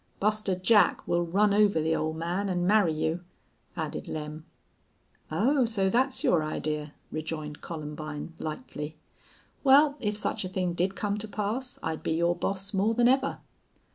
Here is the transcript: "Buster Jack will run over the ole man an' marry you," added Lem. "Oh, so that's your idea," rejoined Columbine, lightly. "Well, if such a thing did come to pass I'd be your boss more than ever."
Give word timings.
"Buster 0.19 0.55
Jack 0.55 1.07
will 1.07 1.23
run 1.27 1.53
over 1.53 1.79
the 1.79 1.95
ole 1.95 2.13
man 2.13 2.49
an' 2.49 2.65
marry 2.65 2.91
you," 2.91 3.23
added 3.77 4.07
Lem. 4.07 4.45
"Oh, 5.31 5.63
so 5.65 5.91
that's 5.91 6.23
your 6.23 6.41
idea," 6.41 6.93
rejoined 7.11 7.61
Columbine, 7.61 8.33
lightly. 8.39 8.97
"Well, 9.63 9.97
if 9.99 10.17
such 10.17 10.43
a 10.43 10.49
thing 10.49 10.73
did 10.73 10.95
come 10.95 11.19
to 11.19 11.27
pass 11.27 11.77
I'd 11.83 12.01
be 12.01 12.13
your 12.13 12.35
boss 12.35 12.73
more 12.73 12.95
than 12.95 13.07
ever." 13.07 13.41